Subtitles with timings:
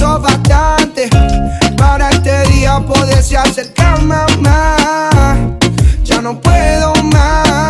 [0.00, 1.10] Bastante
[1.76, 4.26] para este día poderse acercar más.
[6.04, 7.69] Ya no puedo más,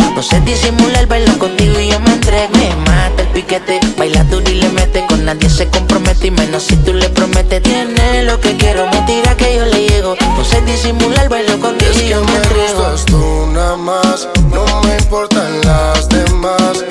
[0.21, 2.53] No sé disimular bailo contigo y yo me entrego.
[2.53, 5.03] Me mata el piquete, baila duro y le mete.
[5.07, 7.63] Con nadie se compromete y menos si tú le prometes.
[7.63, 10.15] Tiene lo que quiero, me tira que yo le llego.
[10.37, 12.83] No sé disimular bailo contigo y yo me entrego.
[12.83, 16.85] Gustas tú nada más, no me importan las demás.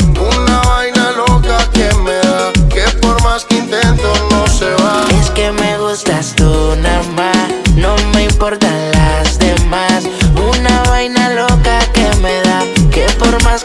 [13.50, 13.64] más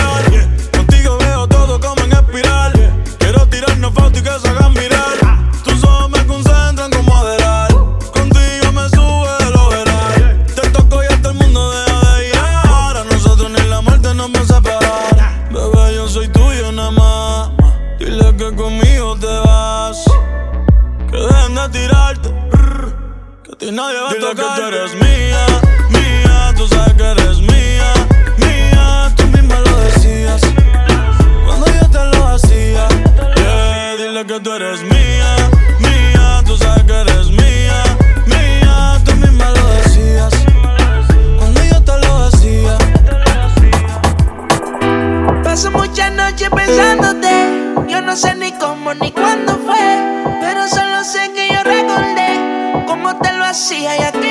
[48.11, 53.31] no sé ni cómo ni cuándo fue, pero solo sé que yo recordé cómo te
[53.31, 54.30] lo hacía y aquí.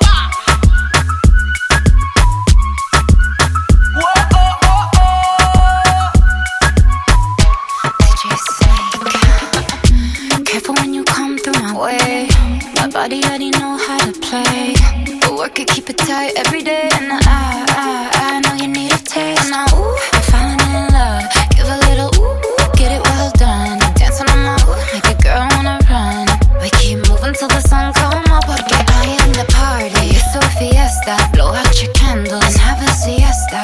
[13.11, 14.73] Body already know how to play.
[15.19, 16.87] But work it, keep it tight every day.
[16.93, 19.49] And I, I, I know you need a taste.
[19.51, 21.23] Now, ooh, I'm falling in love.
[21.51, 22.39] Give a little ooh,
[22.79, 23.79] get it well done.
[23.99, 26.23] Dancing on my ooh, make a girl wanna run.
[26.63, 28.47] We keep moving till the sun come up.
[28.47, 30.15] Porque I am the party.
[30.15, 31.19] It's a fiesta.
[31.33, 33.59] Blow out your candles and have a siesta.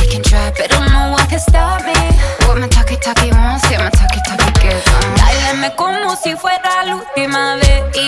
[0.00, 2.00] We can try, but don't know what can stop me.
[2.48, 5.04] What my talkie talkie wants, yeah, my talkie talkie gets on.
[5.20, 7.65] Báilame como si fuera la última vez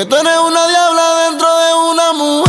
[0.00, 2.39] Porque tú eres una diabla dentro de una mujer.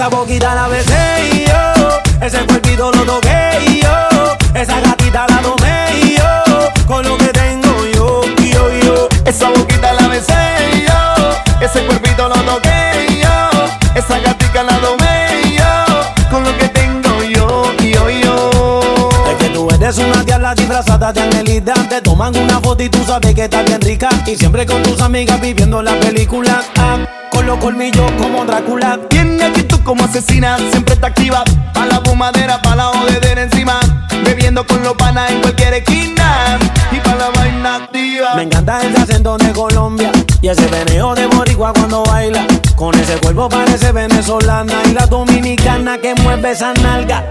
[0.00, 2.26] Esa boquita la besé yo.
[2.26, 4.58] Ese cuerpito lo toqué yo.
[4.58, 6.86] Esa gatita la tomé y yo.
[6.86, 9.08] Con lo que tengo yo, yo, yo.
[9.26, 11.60] Esa boquita la besé yo.
[11.60, 13.60] Ese cuerpito lo toqué yo.
[13.94, 16.30] Esa gatita la tomé y yo.
[16.30, 19.10] Con lo que tengo yo, yo, yo.
[19.30, 21.74] Es que tú eres una diabla disfrazada de angelita.
[21.90, 24.08] Te toman una foto y tú sabes que está bien rica.
[24.24, 26.62] Y siempre con tus amigas viviendo la película.
[26.78, 26.96] Ah,
[27.40, 28.98] con los colmillos como Drácula.
[29.08, 31.42] Tiene actitud como asesina, siempre está activa.
[31.72, 33.80] Pa' la fumadera, pa' la jodedera encima.
[34.24, 36.58] Bebiendo con los panas en cualquier esquina.
[36.92, 38.34] Y pa' la vaina activa.
[38.36, 42.46] Me encanta ese acento de Colombia y ese veneo de boricua cuando baila.
[42.76, 47.24] Con ese cuerpo parece venezolana y la dominicana que mueve esa nalga.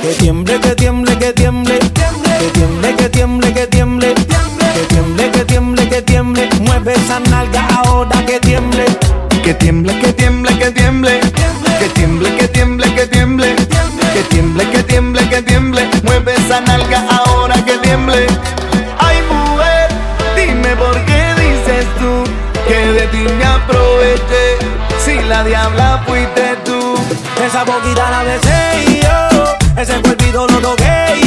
[0.00, 1.78] Que tiemble, que tiemble, que tiemble.
[1.78, 4.14] Que tiemble, que tiemble, que tiemble.
[4.14, 6.48] Que tiemble, que tiemble, que tiemble.
[6.60, 8.95] Mueve esa nalga ahora que tiemble.
[9.46, 11.20] Que tiemble, que tiemble, que tiemble.
[11.78, 13.54] Que tiemble, que tiemble, que tiemble.
[14.12, 15.88] Que tiemble, que tiemble, que tiemble.
[16.02, 18.26] Mueve esa nalga ahora que tiemble.
[18.98, 19.88] Ay, mujer,
[20.34, 22.24] dime por qué dices tú
[22.66, 24.58] que de ti me aproveché.
[25.04, 26.96] Si la diabla fuiste tú.
[27.46, 29.80] Esa boquita la besé y yo.
[29.80, 31.20] Ese cuerpito lo toqué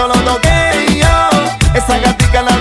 [0.00, 1.30] Cuerpito lo toqué yo.
[1.74, 2.56] Esa gatica la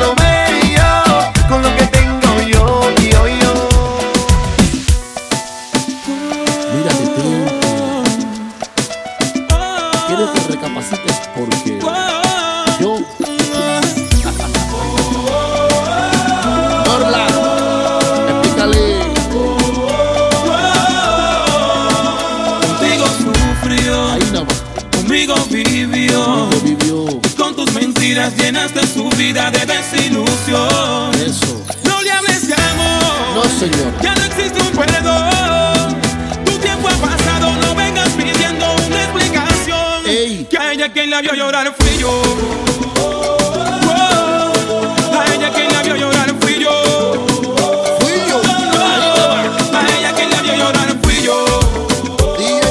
[41.20, 42.22] la vio llorar fui yo.
[43.02, 44.54] Oh,
[45.20, 46.72] a ella quien la vio llorar fui yo.
[48.00, 48.42] Fui yo.
[49.74, 51.46] A ella quien la vio llorar fui yo.
[52.38, 52.62] Día.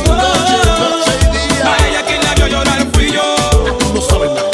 [1.63, 3.37] A ella quien la vio llorar fui yo.
[3.81, 4.51] Tú no sabes nada.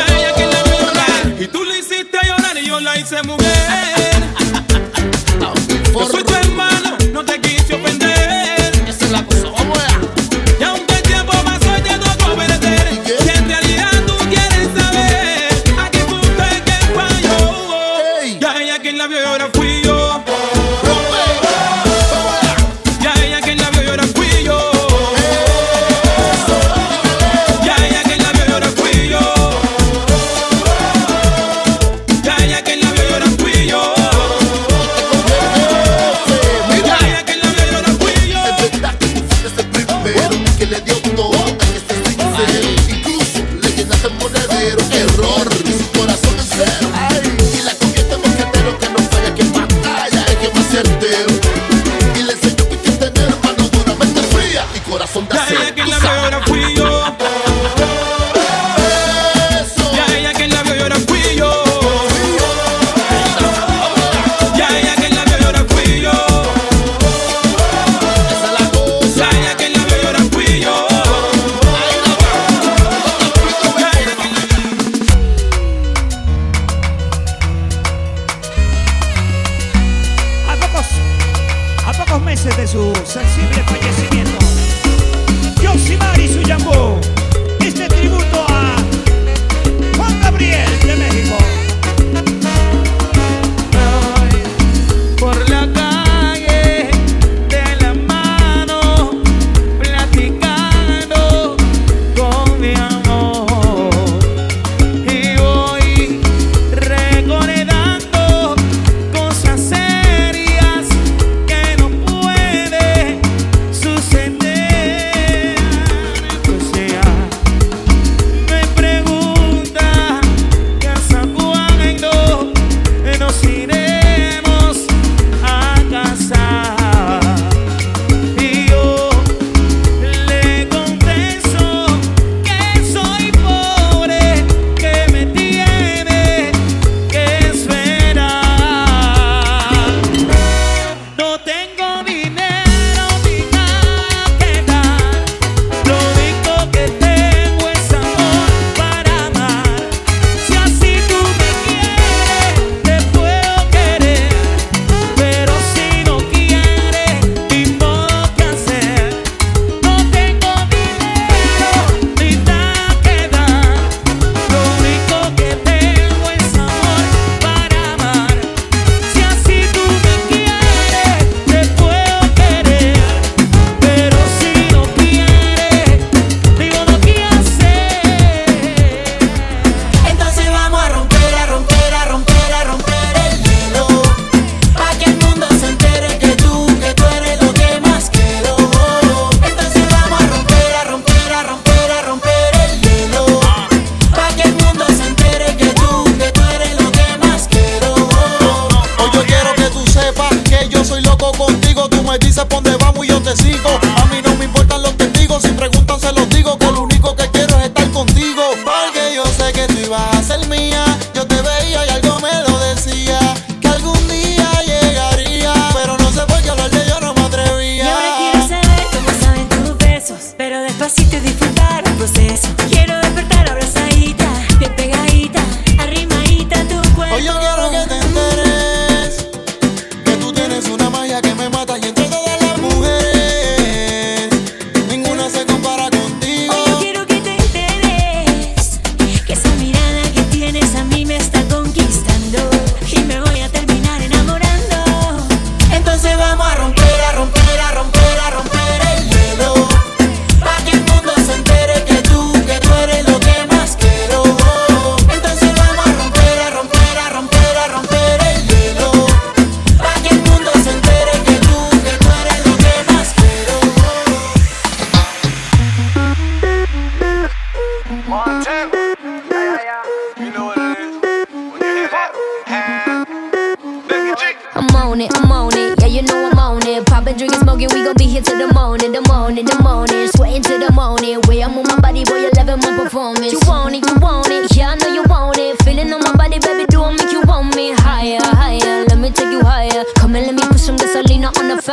[0.00, 1.22] A ella quien la vio llorar.
[1.38, 4.22] Y tú le hiciste llorar y yo la hice mujer.
[5.92, 6.22] Yo soy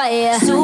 [0.04, 0.46] party.
[0.46, 0.63] So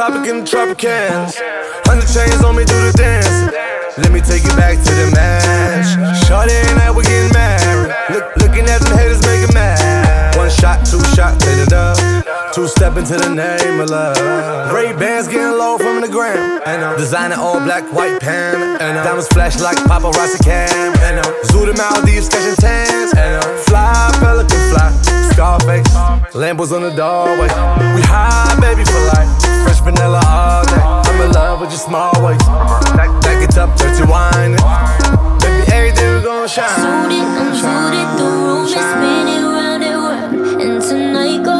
[0.00, 1.36] topic in the Tropicans.
[1.84, 3.52] Hundred chains on me, do the dance.
[4.00, 5.92] Let me take you back to the match.
[6.24, 7.92] Shorty and I, we getting married.
[8.08, 10.40] Look, looking at them haters, making mad.
[10.40, 12.00] One shot, two shot, hit it up.
[12.56, 14.72] Two step into the name of love.
[14.72, 16.62] Ray bands getting low from the gram.
[16.64, 18.80] And I'm designing all black, white pan.
[18.80, 20.96] And I'm diamonds flash like paparazzi cam.
[21.04, 23.12] And I'm zooted Maldives, sketching tans.
[23.12, 24.88] And I'm fly, pelican fly,
[25.36, 25.92] Scarface.
[26.32, 27.52] Lambos on the doorway.
[27.92, 31.10] We high, baby, for life fresh vanilla all day.
[31.10, 32.46] I'm in love with your small waist.
[32.96, 34.56] Back, back it up, dirty wine.
[35.40, 36.68] Baby, every day we gon' shine.
[36.76, 38.08] Suited, I'm suited.
[38.18, 40.62] the room is spinning round and round.
[40.62, 41.59] And tonight, go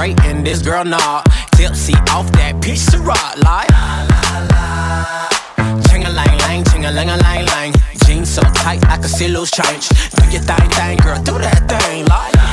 [0.00, 1.22] straighten this girl, nah.
[1.52, 3.68] Tipsy off that piece of rock, like.
[5.90, 7.74] Ching a lang lang, ching a lang a lang lang.
[8.06, 9.90] Jeans so tight, I can see loose change.
[10.16, 12.49] Do your thing, thing, girl, do that thing, like.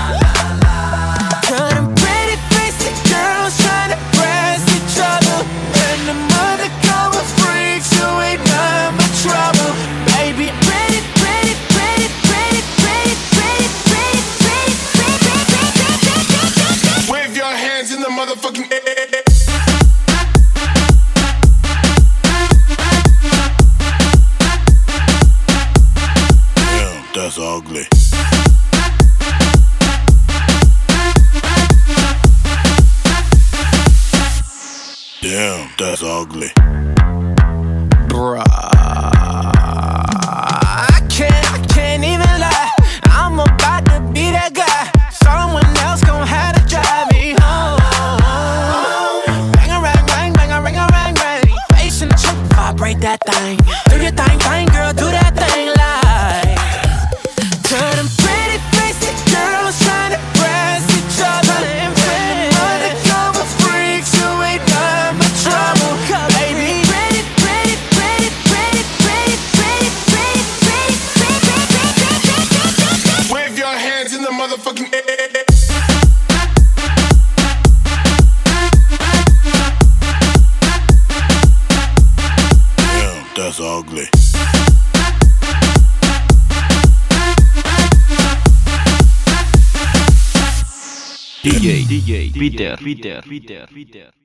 [92.87, 93.21] Twitter.
[93.21, 93.67] Twitter.
[93.67, 94.16] Twitter.